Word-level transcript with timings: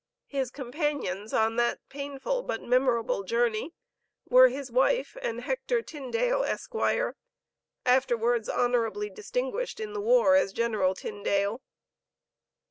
His 0.25 0.49
companions 0.49 1.31
on 1.31 1.57
that 1.57 1.77
painful 1.87 2.41
but 2.41 2.63
memorable 2.63 3.21
journey, 3.21 3.75
were 4.27 4.47
his 4.47 4.71
wife, 4.71 5.15
and 5.21 5.41
Hector 5.41 5.83
Tyndale, 5.83 6.41
Esq., 6.43 6.73
afterwards 7.85 8.49
honorably 8.49 9.11
distinguished 9.11 9.79
in 9.79 9.93
the 9.93 10.01
war 10.01 10.35
as 10.35 10.53
General 10.53 10.95
Tyndale. 10.95 11.61